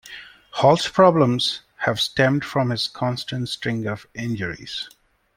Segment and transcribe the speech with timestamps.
[0.49, 4.89] Hall's problems have stemmed from his constant string of injuries.